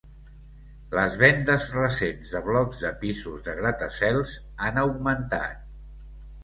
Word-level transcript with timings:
Les 0.99 1.17
vendes 1.23 1.67
recents 1.75 2.33
de 2.37 2.43
blocs 2.49 2.81
de 2.87 2.91
pisos 3.05 3.47
de 3.51 3.57
gratacels 3.63 4.35
han 4.71 4.85
augmentat. 4.87 5.63